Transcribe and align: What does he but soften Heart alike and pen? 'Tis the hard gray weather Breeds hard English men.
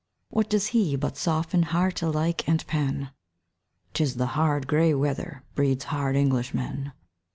What 0.29 0.49
does 0.49 0.69
he 0.69 0.95
but 0.95 1.15
soften 1.15 1.61
Heart 1.61 2.01
alike 2.01 2.49
and 2.49 2.65
pen? 2.65 3.11
'Tis 3.93 4.15
the 4.15 4.25
hard 4.33 4.65
gray 4.65 4.95
weather 4.95 5.43
Breeds 5.53 5.83
hard 5.83 6.15
English 6.15 6.55
men. 6.55 6.91